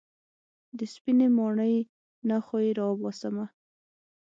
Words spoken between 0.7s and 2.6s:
د سپينې ماڼۍ نه خو